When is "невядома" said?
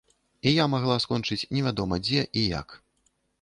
1.57-2.01